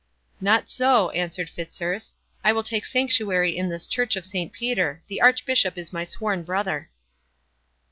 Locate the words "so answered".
0.67-1.47